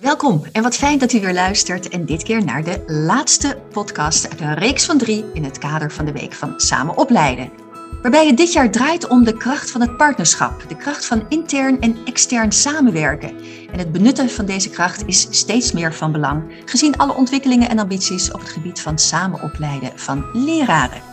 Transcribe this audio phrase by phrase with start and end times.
[0.00, 4.30] Welkom en wat fijn dat u weer luistert en dit keer naar de laatste podcast
[4.30, 7.50] uit een reeks van drie in het kader van de Week van Samen Opleiden.
[8.02, 11.80] Waarbij het dit jaar draait om de kracht van het partnerschap, de kracht van intern
[11.80, 13.36] en extern samenwerken.
[13.72, 17.78] En het benutten van deze kracht is steeds meer van belang, gezien alle ontwikkelingen en
[17.78, 21.07] ambities op het gebied van samen opleiden van leraren.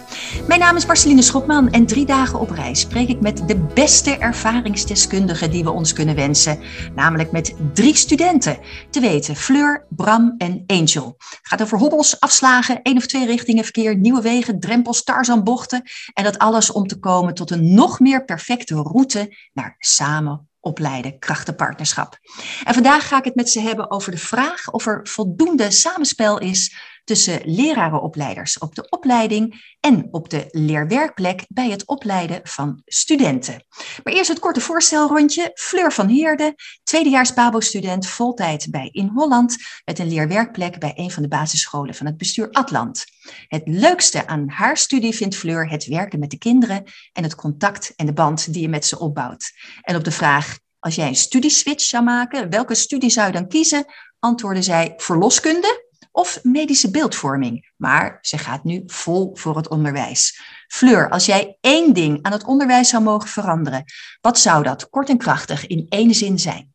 [0.47, 4.17] Mijn naam is Marceline Schopman en drie dagen op reis spreek ik met de beste
[4.17, 6.59] ervaringsdeskundigen die we ons kunnen wensen.
[6.95, 8.57] Namelijk met drie studenten.
[8.89, 11.15] Te weten Fleur, Bram en Angel.
[11.17, 15.81] Het gaat over hobbels, afslagen, één of twee richtingen verkeer, nieuwe wegen, drempels, tarzanbochten.
[16.13, 21.19] En dat alles om te komen tot een nog meer perfecte route naar samen opleiden,
[21.19, 22.19] krachtenpartnerschap.
[22.63, 26.39] En vandaag ga ik het met ze hebben over de vraag of er voldoende samenspel
[26.39, 33.65] is tussen lerarenopleiders op de opleiding en op de leerwerkplek bij het opleiden van studenten.
[34.03, 35.51] Maar eerst het korte voorstelrondje.
[35.53, 41.23] Fleur van Heerde, tweedejaars Babo-student, voltijd bij In Holland, met een leerwerkplek bij een van
[41.23, 43.05] de basisscholen van het bestuur Atlant.
[43.47, 46.83] Het leukste aan haar studie vindt Fleur het werken met de kinderen
[47.13, 49.51] en het contact en de band die je met ze opbouwt.
[49.81, 53.47] En op de vraag, als jij een studieswitch zou maken, welke studie zou je dan
[53.47, 53.85] kiezen?
[54.19, 55.84] Antwoordde zij verloskunde
[56.15, 57.71] of medische beeldvorming.
[57.77, 60.41] Maar ze gaat nu vol voor het onderwijs.
[60.67, 63.83] Fleur, als jij één ding aan het onderwijs zou mogen veranderen,
[64.21, 66.73] wat zou dat kort en krachtig in één zin zijn?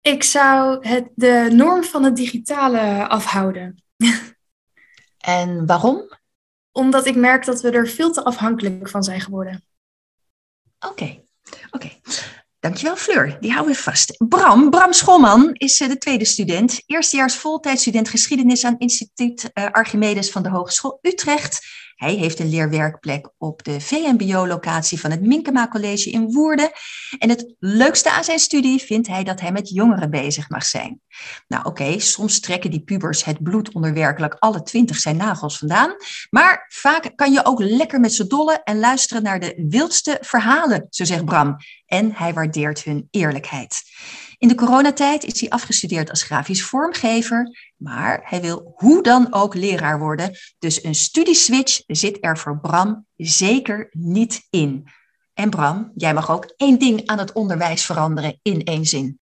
[0.00, 3.82] Ik zou het, de norm van het digitale afhouden.
[5.20, 6.08] En waarom?
[6.72, 9.64] Omdat ik merk dat we er veel te afhankelijk van zijn geworden.
[10.78, 11.24] Oké,
[11.70, 11.90] oké.
[12.60, 13.36] Dankjewel, Fleur.
[13.40, 14.14] Die houden we vast.
[14.28, 16.82] Bram, Bram Scholman is eh, de tweede student.
[16.86, 21.66] Eerstejaars voltijdstudent geschiedenis aan instituut eh, Archimedes van de Hogeschool Utrecht.
[22.00, 26.70] Hij heeft een leerwerkplek op de VMBO-locatie van het Minkema College in Woerden.
[27.18, 31.00] En het leukste aan zijn studie vindt hij dat hij met jongeren bezig mag zijn.
[31.48, 35.94] Nou oké, soms trekken die pubers het bloed onder werkelijk alle twintig zijn nagels vandaan.
[36.30, 40.86] Maar vaak kan je ook lekker met z'n dollen en luisteren naar de wildste verhalen,
[40.90, 41.56] zo zegt Bram.
[41.86, 43.82] En hij waardeert hun eerlijkheid.
[44.40, 49.54] In de coronatijd is hij afgestudeerd als grafisch vormgever, maar hij wil hoe dan ook
[49.54, 50.30] leraar worden.
[50.58, 54.86] Dus een studieswitch zit er voor Bram zeker niet in.
[55.34, 59.18] En Bram, jij mag ook één ding aan het onderwijs veranderen in één zin.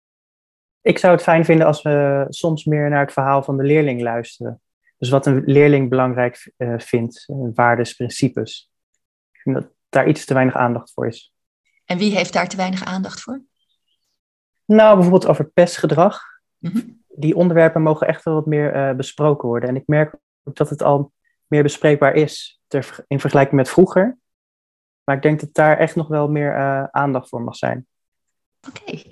[0.83, 4.03] Ik zou het fijn vinden als we soms meer naar het verhaal van de leerling
[4.03, 4.61] luisteren.
[4.99, 8.71] Dus wat een leerling belangrijk uh, vindt, uh, waardes, principes.
[9.33, 11.33] Ik vind dat daar iets te weinig aandacht voor is.
[11.85, 13.43] En wie heeft daar te weinig aandacht voor?
[14.65, 16.21] Nou, bijvoorbeeld over pestgedrag.
[16.59, 19.69] Mm Die onderwerpen mogen echt wel wat meer uh, besproken worden.
[19.69, 20.15] En ik merk
[20.45, 21.13] ook dat het al
[21.47, 24.19] meer bespreekbaar is ter, in vergelijking met vroeger.
[25.05, 27.87] Maar ik denk dat daar echt nog wel meer uh, aandacht voor mag zijn.
[28.69, 29.03] Oké,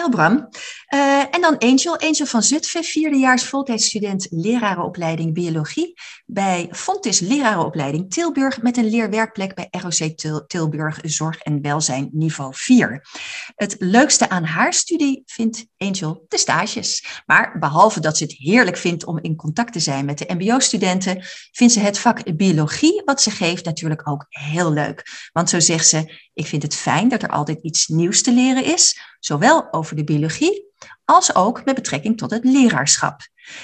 [0.00, 0.48] Dankjewel Bram.
[0.94, 5.94] Uh, en dan Angel, Angel van Zutphen, vierdejaars voltijdstudent lerarenopleiding biologie
[6.26, 13.06] bij Fontis lerarenopleiding Tilburg met een leerwerkplek bij ROC Tilburg Zorg en Welzijn niveau 4.
[13.54, 17.22] Het leukste aan haar studie vindt Angel de stages.
[17.26, 21.24] Maar behalve dat ze het heerlijk vindt om in contact te zijn met de mbo-studenten,
[21.52, 25.28] vindt ze het vak biologie wat ze geeft natuurlijk ook heel leuk.
[25.32, 28.64] Want zo zegt ze, ik vind het fijn dat er altijd iets nieuws te leren
[28.64, 30.68] is, zowel over de biologie
[31.04, 33.20] als ook met betrekking tot het leraarschap.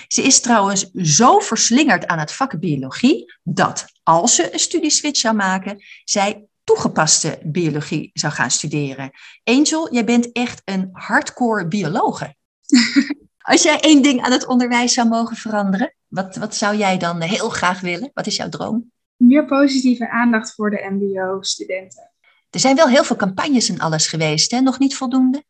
[0.08, 5.34] Ze is trouwens zo verslingerd aan het vak biologie dat als ze een studieswitch zou
[5.34, 9.10] maken, zij toegepaste biologie zou gaan studeren.
[9.44, 12.34] Angel, jij bent echt een hardcore biologe.
[13.38, 17.20] Als jij één ding aan het onderwijs zou mogen veranderen, wat, wat zou jij dan
[17.20, 18.10] heel graag willen?
[18.14, 18.90] Wat is jouw droom?
[19.16, 22.10] Meer positieve aandacht voor de MBO-studenten.
[22.50, 24.60] Er zijn wel heel veel campagnes en alles geweest, hè?
[24.60, 25.42] Nog niet voldoende?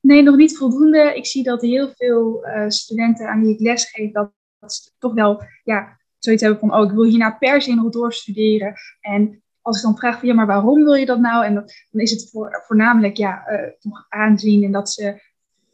[0.00, 1.14] Nee, nog niet voldoende.
[1.14, 5.42] Ik zie dat heel veel uh, studenten aan wie ik lesgeef, dat, dat toch wel
[5.62, 8.74] ja, zoiets hebben van, oh, ik wil hierna per se nog doorstuderen.
[9.00, 11.44] En als ik dan vraag van, ja, maar waarom wil je dat nou?
[11.44, 15.20] En dan is het voor, voornamelijk, ja, uh, toch aanzien en dat ze,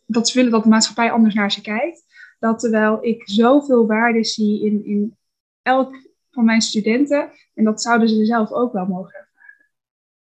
[0.06, 2.04] dat ze willen dat de maatschappij anders naar ze kijkt.
[2.38, 5.16] Dat terwijl ik zoveel waarde zie in, in
[5.62, 5.96] elk
[6.30, 9.28] van mijn studenten, en dat zouden ze zelf ook wel mogen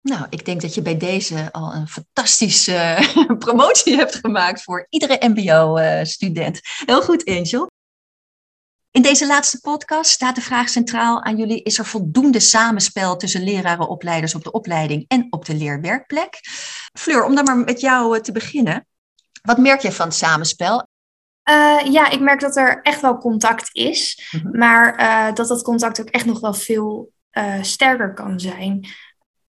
[0.02, 4.86] nou, ik denk dat je bij deze al een fantastische eh, promotie hebt gemaakt voor
[4.88, 6.60] iedere MBO-student.
[6.86, 7.70] Heel goed, Angel.
[8.90, 13.44] In deze laatste podcast staat de vraag centraal aan jullie: is er voldoende samenspel tussen
[13.44, 16.38] lerarenopleiders op de opleiding en op de leerwerkplek?
[16.98, 18.86] Fleur, om dan maar met jou eh, te beginnen.
[19.42, 20.88] Wat merk je van het samenspel?
[21.50, 24.58] Uh, ja, ik merk dat er echt wel contact is, mm -hmm.
[24.58, 28.88] maar uh, dat dat contact ook echt nog wel veel uh, sterker kan zijn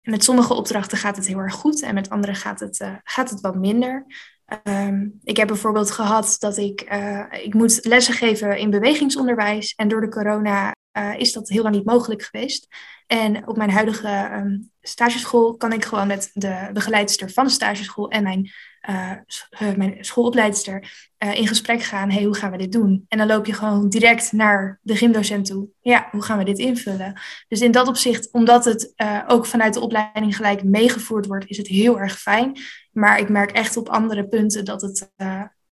[0.01, 3.29] met sommige opdrachten gaat het heel erg goed en met andere gaat het, uh, gaat
[3.29, 4.05] het wat minder.
[4.45, 9.73] Ehm, ik heb bijvoorbeeld gehad dat ik, uh, ik moet lessen geven in bewegingsonderwijs.
[9.75, 12.67] En door de corona uh, is dat heel lang niet mogelijk geweest.
[13.07, 18.09] En op mijn huidige um, stageschool kan ik gewoon met de begeleidster van de stageschool
[18.09, 18.51] en mijn,
[18.89, 20.91] uh, mijn schoolopleidster
[21.23, 22.11] uh, in gesprek gaan.
[22.11, 23.05] hey, hoe gaan we dit doen?
[23.07, 25.67] En dan loop je gewoon direct naar de gymdocent toe.
[25.81, 27.19] Ja, hoe gaan we dit invullen?
[27.47, 28.93] Dus in dat opzicht, omdat het
[29.27, 32.57] ook vanuit de opleiding gelijk meegevoerd wordt, is het heel erg fijn.
[32.91, 35.11] Maar ik merk echt op andere punten dat het,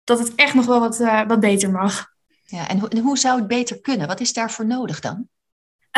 [0.03, 0.97] dat het echt nog wel wat,
[1.27, 2.07] wat beter mag.
[2.43, 4.07] Ja, en, en hoe zou het beter kunnen?
[4.07, 5.27] Wat is daarvoor nodig dan?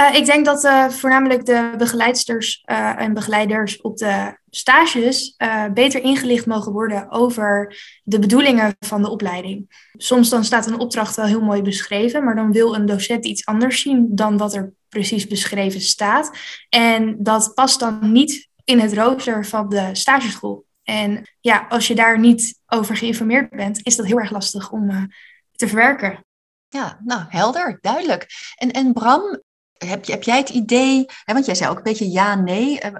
[0.02, 5.36] Uh, ik denk dat uh, voornamelijk de begeleidsters uh, en begeleiders op de stages
[5.74, 9.88] beter ingelicht mogen worden over de bedoelingen van de opleiding.
[9.94, 13.46] Soms dan staat een opdracht wel heel mooi beschreven, maar dan wil een docent iets
[13.46, 16.38] anders zien dan wat er precies beschreven staat.
[16.70, 20.66] En dat past dan niet in het rooster van de stageschool.
[20.84, 25.10] En ja, als je daar niet over geïnformeerd bent, is dat heel erg lastig om
[25.52, 26.26] te verwerken.
[26.70, 28.28] Ja, nou helder, duidelijk.
[28.56, 29.42] En, en Bram,
[29.86, 32.80] heb, heb jij het idee, hè, want jij zei ook een beetje ja, nee.
[32.80, 32.94] Eh,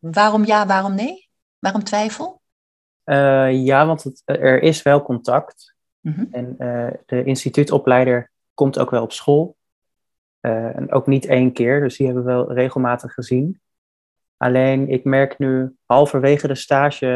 [0.00, 1.28] waarom ja, waarom nee?
[1.58, 2.40] Waarom twijfel?
[3.04, 5.74] Uh, ja, want het, er is wel contact.
[6.00, 6.28] Mm -hmm.
[6.30, 9.56] En uh, de instituutopleider komt ook wel op school.
[10.40, 13.60] Uh, en ook niet één keer, dus die hebben we wel regelmatig gezien.
[14.36, 17.06] Alleen ik merk nu, halverwege de stage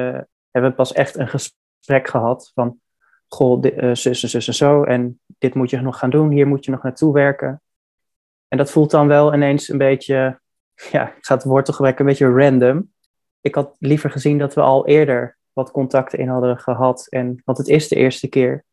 [0.51, 2.81] hebben we pas echt een gesprek gehad van,
[3.29, 6.47] goh, dit, zus en zus en zo, en dit moet je nog gaan doen, hier
[6.47, 7.61] moet je nog naartoe werken.
[8.57, 10.41] En dat voelt dan wel ineens een beetje,
[10.91, 12.93] ja, ik ga het woord toch gebruiken, een beetje random.
[13.41, 17.59] Ik had liever gezien dat we al eerder wat contacten in hadden gehad, en, want
[17.59, 18.65] het is de eerste keer.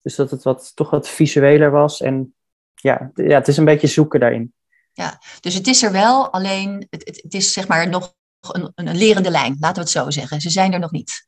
[0.00, 2.34] Dus dat het wat, toch wat visueler was en
[2.74, 4.54] ja, ja, het is een beetje zoeken daarin.
[4.92, 8.96] Ja, dus het is er wel, alleen het, het, is zeg maar nog een, een
[8.96, 10.40] lerende lijn, laten we het zo zeggen.
[10.40, 11.26] Ze zijn er nog niet.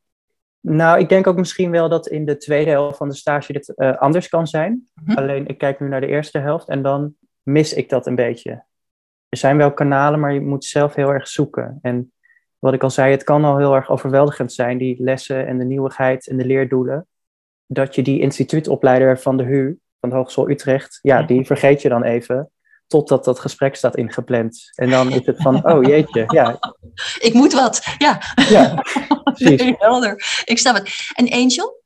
[0.61, 3.73] Nou, ik denk ook misschien wel dat in de tweede helft van de stage dit
[3.77, 4.89] uh, anders kan zijn.
[4.95, 5.17] Mm-hmm.
[5.17, 7.15] Alleen ik kijk nu naar de eerste helft en dan
[7.45, 8.65] mis ik dat een beetje.
[9.29, 11.79] Er zijn wel kanalen, maar je moet zelf heel erg zoeken.
[11.83, 12.13] En
[12.59, 15.65] wat ik al zei, het kan al heel erg overweldigend zijn, die lessen en de
[15.65, 17.07] nieuwigheid en de leerdoelen.
[17.67, 21.89] Dat je die instituutopleider van de HU, van de Hogeschool Utrecht, ja, die vergeet je
[21.89, 22.49] dan even
[22.87, 24.71] totdat dat gesprek staat ingepland.
[24.75, 26.59] En dan is het van, oh jeetje, ja.
[27.29, 28.21] Ik moet wat, ja.
[28.49, 28.75] Ja,
[29.35, 29.75] precies.
[29.79, 31.13] Helder, ik snap het.
[31.15, 31.83] En Angel?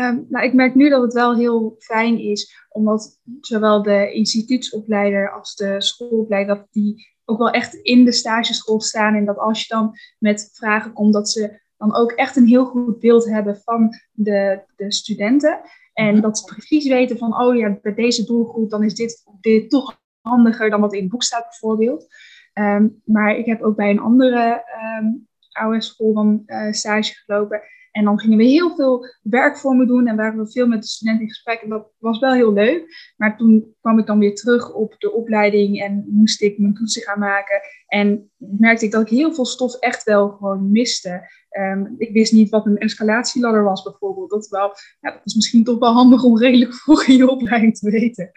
[0.00, 5.32] Um, nou, ik merk nu dat het wel heel fijn is, omdat zowel de instituutsopleider
[5.32, 9.14] als de schoolopleider, dat die ook wel echt in de stageschool staan.
[9.14, 12.64] En dat als je dan met vragen komt, dat ze dan ook echt een heel
[12.64, 15.60] goed beeld hebben van de, de studenten.
[15.92, 19.70] En dat ze precies weten van, oh ja, bij deze doelgroep, dan is dit, dit
[19.70, 22.06] toch handiger dan wat in het boek staat bijvoorbeeld.
[22.54, 24.64] Um, maar ik heb ook bij een andere
[25.00, 27.60] um, oude school dan uh, stage gelopen.
[27.96, 30.82] En dan gingen we heel veel werk voor me doen en waren we veel met
[30.82, 31.60] de studenten in gesprek.
[31.60, 33.12] En dat was wel heel leuk.
[33.16, 37.02] Maar toen kwam ik dan weer terug op de opleiding en moest ik mijn toetsen
[37.02, 37.60] gaan maken.
[37.86, 41.30] En merkte ik dat ik heel veel stof echt wel gewoon miste.
[41.58, 44.30] Um, ik wist niet wat een escalatieladder was bijvoorbeeld.
[44.30, 47.78] Dat, wel, ja, dat is misschien toch wel handig om redelijk vroeg in je opleiding
[47.78, 48.30] te weten.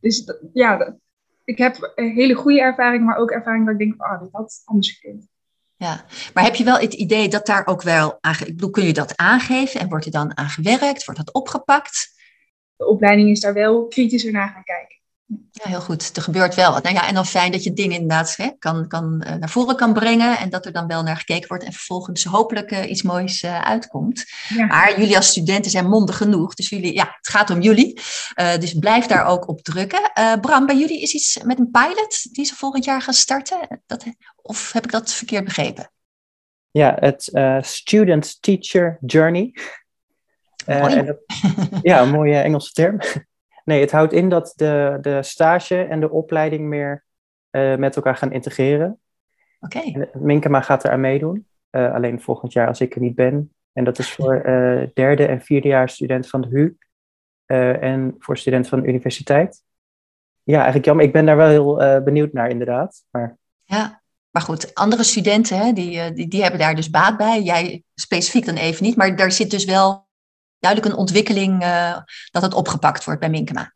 [0.00, 0.98] Dus ja,
[1.44, 4.32] ik heb een hele goede ervaring, maar ook ervaring waar ik denk, ah, oh, dit
[4.32, 5.28] had anders gekund.
[5.78, 8.84] Ja, maar heb je wel het idee dat daar ook wel, aan, ik bedoel, kun
[8.84, 11.04] je dat aangeven en wordt er dan aan gewerkt?
[11.04, 12.14] Wordt dat opgepakt?
[12.76, 14.95] De opleiding is daar wel kritischer naar gaan kijken.
[15.26, 16.16] Ja, heel goed.
[16.16, 16.82] Er gebeurt wel wat.
[16.82, 19.76] Nou ja, en dan fijn dat je dingen inderdaad hè, kan, kan, uh, naar voren
[19.76, 23.02] kan brengen en dat er dan wel naar gekeken wordt en vervolgens hopelijk uh, iets
[23.02, 24.24] moois uh, uitkomt.
[24.48, 24.66] Ja.
[24.66, 28.00] Maar jullie als studenten zijn mondig genoeg, dus jullie, ja, het gaat om jullie.
[28.34, 30.10] dus blijf daar ook op drukken.
[30.40, 33.82] Bram, bij jullie is iets met een pilot die ze volgend jaar gaan starten?
[33.86, 34.04] Dat,
[34.42, 35.90] of heb ik dat verkeerd begrepen?
[36.70, 37.30] Ja, het
[37.66, 39.54] Student Teacher Journey.
[40.64, 41.16] Dat,
[41.82, 42.98] ja, een mooie Engelse term.
[43.66, 47.04] Nee, het houdt in dat de, de stage en de opleiding meer
[47.50, 49.00] uh, met elkaar gaan integreren.
[49.60, 49.78] Oké.
[49.78, 50.10] Okay.
[50.12, 51.46] Minkema gaat er aan meedoen.
[51.70, 53.54] Uh, alleen volgend jaar als ik er niet ben.
[53.72, 56.76] En dat is voor uh, derde en vierde jaar studenten van de HU.
[57.80, 59.62] en voor studenten van de universiteit.
[60.42, 61.04] Ja, eigenlijk jammer.
[61.04, 63.04] Ik ben daar wel heel benieuwd naar inderdaad.
[63.10, 63.38] Maar...
[63.64, 67.42] Ja, maar goed, andere studenten hè, die, die, die hebben daar dus baat bij.
[67.42, 68.96] Jij specifiek dan even niet.
[68.96, 70.05] Maar daar zit dus wel
[70.66, 71.96] duidelijk een ontwikkeling uh,
[72.30, 73.74] dat het opgepakt wordt bij Minkema.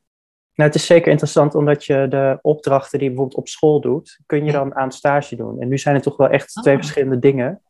[0.54, 4.20] Nou, het is zeker interessant omdat je de opdrachten die je bijvoorbeeld op school doet,
[4.26, 5.60] kun je dan aan stage doen.
[5.60, 6.62] En nu zijn het toch wel echt oh.
[6.62, 7.62] twee verschillende dingen.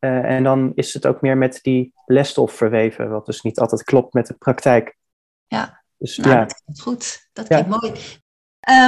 [0.00, 3.82] Uh, en dan is het ook meer met die lesstof verweven, wat dus niet altijd
[3.82, 4.96] klopt met de praktijk.
[5.46, 6.40] Ja, dus, nou, ja.
[6.40, 7.28] dat klinkt goed.
[7.32, 7.78] Dat klinkt ja.
[7.78, 7.92] mooi.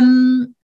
[0.02, 0.56] Um,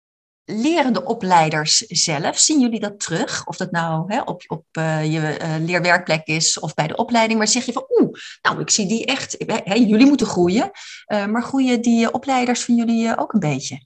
[0.45, 3.47] lerende opleiders zelf, zien jullie dat terug?
[3.47, 7.37] Of dat nou hè, op, op uh, je uh, leerwerkplek is of bij de opleiding,
[7.37, 10.71] maar zeg je van oeh, nou ik zie die echt, hè, jullie moeten groeien,
[11.07, 13.85] uh, maar groeien die opleiders van jullie ook een beetje?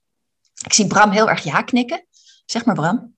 [0.66, 2.06] Ik zie Bram heel erg ja knikken.
[2.46, 3.16] Zeg maar Bram.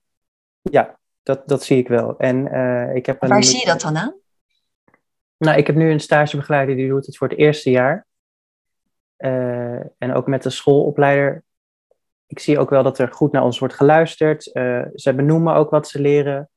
[0.62, 2.18] Ja, dat, dat zie ik wel.
[2.18, 2.46] En,
[2.94, 4.14] ik heb een, Waar zie je dat dan aan?
[5.36, 8.06] Nou, ik heb nu een stagebegeleider die doet het voor het eerste jaar.
[9.98, 11.44] en ook met de schoolopleider
[12.30, 14.50] ik zie ook wel dat er goed naar ons wordt geluisterd.
[14.52, 16.48] Uh, ze benoemen ook wat ze leren.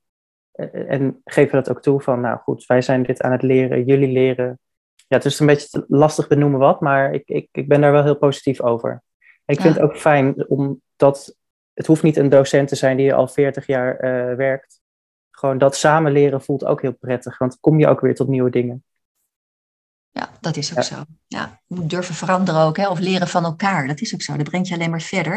[0.56, 3.84] Uh, en geven dat ook toe van, nou goed, wij zijn dit aan het leren,
[3.84, 4.60] jullie leren.
[5.08, 8.04] Ja, het is een beetje lastig benoemen wat, maar ik, ik, ik ben daar wel
[8.04, 9.04] heel positief over.
[9.46, 11.36] En ik vind het ook fijn, omdat
[11.74, 14.82] het hoeft niet een docent te zijn die al 40 jaar uh, werkt.
[15.32, 18.28] Gewoon dat samen leren voelt ook heel prettig, want dan kom je ook weer tot
[18.28, 18.84] nieuwe dingen.
[20.14, 21.04] Ja, dat is ook zo.
[21.28, 22.88] Ja, je moet durven veranderen ook, hè?
[22.90, 23.88] of leren van elkaar.
[23.88, 25.36] Dat is ook zo, dat brengt je alleen maar verder.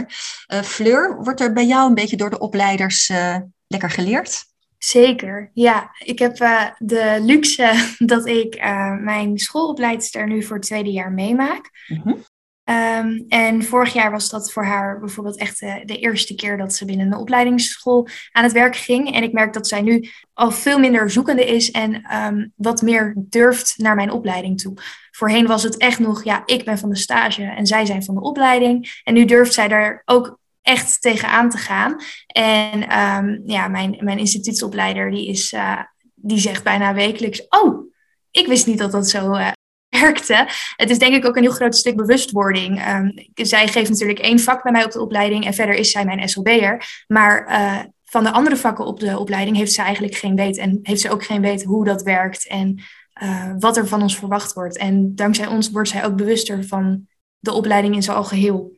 [0.53, 4.45] Uh, Fleur, wordt er bij jou een beetje door de opleiders uh, lekker geleerd?
[4.79, 5.91] Zeker, ja.
[5.99, 8.61] Ik heb uh, de luxe dat ik
[9.01, 11.71] mijn schoolopleidster nu voor het tweede jaar meemaak.
[11.87, 12.25] Mm -hmm.
[12.69, 16.75] Um, en vorig jaar was dat voor haar bijvoorbeeld echt de, de, eerste keer dat
[16.75, 19.15] ze binnen een opleidingsschool aan het werk ging.
[19.15, 23.15] En ik merk dat zij nu al veel minder zoekende is en um, wat meer
[23.17, 24.75] durft naar mijn opleiding toe.
[25.11, 28.15] Voorheen was het echt nog, ja, ik ben van de stage en zij zijn van
[28.15, 29.01] de opleiding.
[29.05, 31.97] En nu durft zij daar ook echt tegenaan te gaan.
[32.27, 35.81] En um, ja, mijn, mijn instituutsopleider die, is, uh,
[36.15, 37.91] die zegt bijna wekelijks, oh,
[38.31, 39.51] ik wist niet dat dat zo, uh,
[40.77, 42.89] Het is denk ik ook een heel groot stuk bewustwording.
[42.89, 46.05] Um, zij geeft natuurlijk één vak bij mij op de opleiding en verder is zij
[46.05, 47.05] mijn SLB'er.
[47.07, 50.57] Maar uh, van de andere vakken op de opleiding heeft ze eigenlijk geen weet.
[50.57, 52.83] En heeft ze ook geen weet hoe dat werkt en
[53.23, 54.77] uh, wat er van ons verwacht wordt.
[54.77, 57.07] En dankzij ons wordt zij ook bewuster van
[57.39, 58.77] de opleiding in zijn algeheel.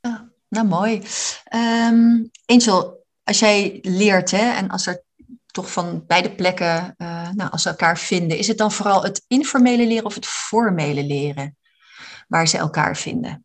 [0.00, 1.02] Ja, nou, mooi.
[1.90, 5.02] Um, Angel, als jij leert hè, en als er
[5.58, 9.24] toch van beide plekken, uh, nou, als ze elkaar vinden, is het dan vooral het
[9.28, 11.56] informele leren of het formele leren
[12.28, 13.44] waar ze elkaar vinden?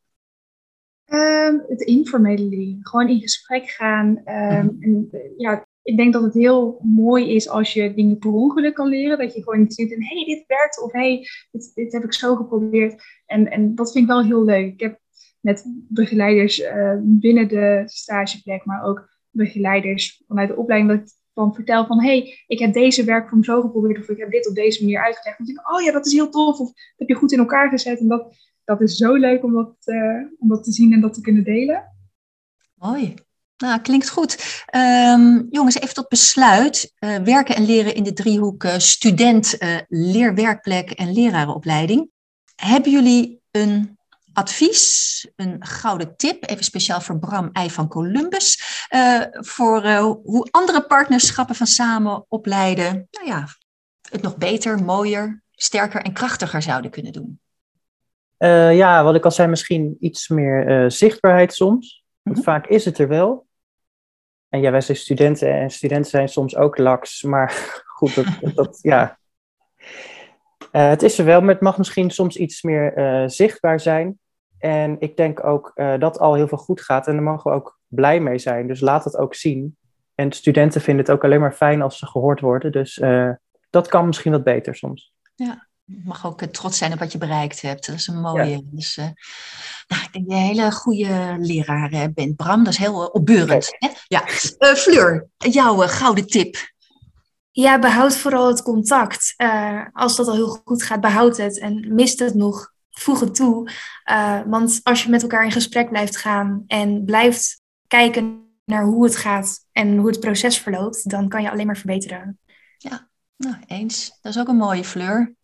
[1.05, 4.07] Um, het informele leren, gewoon in gesprek gaan.
[4.25, 8.73] Um, en, ja, ik denk dat het heel mooi is als je dingen per ongeluk
[8.73, 9.17] kan leren.
[9.17, 12.03] Dat je gewoon niet ziet en hé, hey, dit werkt of hey, dit, dit heb
[12.03, 13.03] ik zo geprobeerd.
[13.25, 14.73] En, en dat vind ik wel heel leuk.
[14.73, 14.99] Ik heb
[15.39, 21.85] met begeleiders uh, binnen de stageplek, maar ook begeleiders vanuit de opleiding, dat van vertel
[21.85, 25.03] van, hey, ik heb deze werkvorm zo geprobeerd of ik heb dit op deze manier
[25.03, 25.37] uitgelegd.
[25.37, 27.39] Dan denk ik, oh ja, dat is heel tof of dat heb je goed in
[27.39, 27.99] elkaar gezet.
[27.99, 31.13] En dat, dat is zo leuk om dat, uh, om dat te zien en dat
[31.13, 31.91] te kunnen delen.
[32.73, 33.13] Mooi.
[33.57, 34.65] Nou, klinkt goed.
[34.75, 36.93] Um, jongens, even tot besluit.
[36.99, 42.09] Uh, werken en leren in de driehoek uh, student, leerwerkplek en lerarenopleiding.
[42.55, 43.97] Hebben jullie een
[44.33, 48.61] advies, een gouden tip, even speciaal voor Bram Ei van Columbus,
[48.95, 53.47] uh, voor uh, hoe andere partnerschappen van samen opleiden, nou ja,
[54.09, 57.39] het nog beter, mooier, sterker en krachtiger zouden kunnen doen?
[58.37, 62.03] Uh, ja, wat ik al zei, misschien iets meer zichtbaarheid soms.
[62.21, 62.53] Want mm -hmm.
[62.53, 63.47] vaak is het er wel.
[64.49, 67.53] En ja, wij zijn studenten en studenten zijn soms ook laks, maar
[67.95, 68.25] goed, dat,
[68.55, 69.19] dat ja.
[70.71, 74.19] het is er wel, maar het mag misschien soms iets meer zichtbaar zijn.
[74.63, 77.57] En ik denk ook uh, dat al heel veel goed gaat en daar mogen we
[77.57, 78.67] ook blij mee zijn.
[78.67, 79.77] Dus laat het ook zien.
[80.15, 82.71] En studenten vinden het ook alleen maar fijn als ze gehoord worden.
[82.71, 83.29] Dus uh,
[83.69, 85.13] dat kan misschien wat beter soms.
[85.35, 87.87] Ja, je mag ook trots zijn op wat je bereikt hebt.
[87.87, 88.49] Dat is een mooie.
[88.49, 88.59] Ja.
[88.63, 89.05] Dus uh,
[89.87, 92.63] nou, ik denk dat je een hele goede leraar bent, Bram.
[92.63, 93.75] Dat is heel opbeurend.
[93.77, 93.89] Hè?
[94.07, 94.23] Ja.
[94.75, 96.55] Fleur, jouw gouden tip.
[97.51, 99.35] Ja, behoud vooral het contact.
[99.93, 101.59] als dat al heel goed gaat, behoud het.
[101.59, 103.69] En mist het nog, voeg het toe.
[104.11, 109.03] Uh, want als je met elkaar in gesprek blijft gaan en blijft kijken naar hoe
[109.03, 112.39] het gaat en hoe het proces verloopt, dan kan je alleen maar verbeteren.
[112.77, 113.07] Ja,
[113.37, 114.17] nou eens.
[114.21, 115.35] Dat is ook een mooie fleur.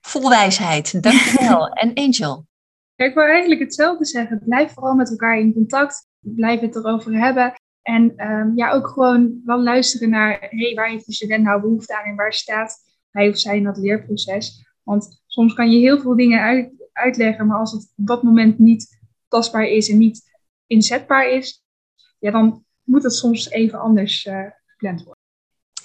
[0.00, 1.02] Vol wijsheid.
[1.02, 1.68] Dankjewel.
[1.82, 2.46] en Angel?
[2.96, 4.40] ik wil eigenlijk hetzelfde zeggen.
[4.44, 6.06] Blijf vooral met elkaar in contact.
[6.20, 7.52] Blijf het erover hebben.
[7.82, 11.98] En um, ja, ook gewoon wel luisteren naar, hey, waar heeft de student nou behoefte
[11.98, 14.66] aan en waar staat hij of zij in dat leerproces?
[14.82, 18.58] Want soms kan je heel veel dingen uit, uitleggen, maar als het op dat moment
[18.58, 20.22] niet tastbaar is en niet
[20.66, 21.64] inzetbaar is,
[22.18, 25.22] ja, dan moet het soms even anders uh, gepland worden.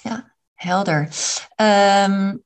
[0.02, 1.08] Ja, helder.
[1.56, 2.42] Um,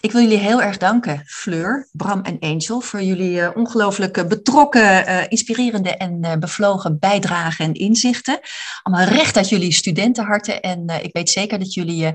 [0.00, 5.08] ik wil jullie heel erg danken, Fleur, Bram en Angel, voor jullie uh, ongelooflijk betrokken,
[5.08, 8.40] uh, inspirerende en bevlogen bijdragen en inzichten.
[8.82, 10.60] Allemaal recht uit jullie studentenharten.
[10.60, 12.12] En ik weet zeker dat jullie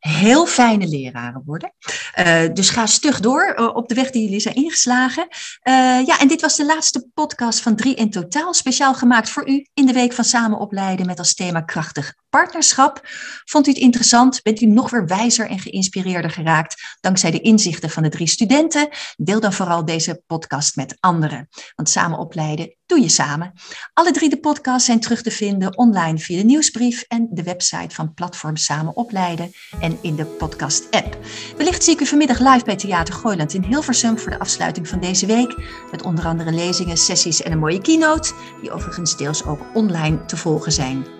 [0.00, 1.72] heel fijne leraren worden.
[2.18, 5.26] Uh, dus ga stug door uh, op de weg die jullie zijn ingeslagen.
[5.30, 8.54] Uh, ja, en dit was de laatste podcast van drie in totaal.
[8.54, 13.00] Speciaal gemaakt voor u in de week van samen opleiden met als thema krachtig partnerschap.
[13.44, 14.42] Vond u het interessant?
[14.42, 18.88] Bent u nog weer wijzer en geïnspireerder geraakt dankzij de inzichten van de drie studenten?
[19.16, 21.48] Deel dan vooral deze podcast met anderen.
[21.74, 23.52] Want samen opleiden doe je samen.
[23.92, 27.94] Alle drie de podcasts zijn terug te vinden online via de nieuwsbrief en de website
[27.94, 31.18] van Platform Samen Opleiden en in de podcast-app.
[31.56, 35.00] Wellicht zie ik u vanmiddag live bij Theater Gooiland in Hilversum voor de afsluiting van
[35.00, 35.56] deze week.
[35.90, 40.36] Met onder andere lezingen, sessies en een mooie keynote, die overigens deels ook online te
[40.36, 41.19] volgen zijn.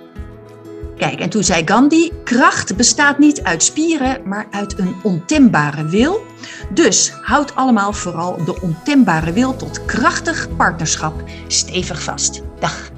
[1.01, 6.27] Kijk, en toen zei Gandhi: kracht bestaat niet uit spieren, maar uit een ontembare wil.
[6.75, 12.43] Dus houd allemaal vooral de ontembare wil tot krachtig partnerschap stevig vast.
[12.59, 12.90] Dag.